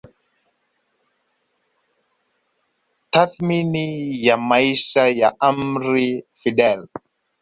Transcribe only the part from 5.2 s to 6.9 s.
amir Fidel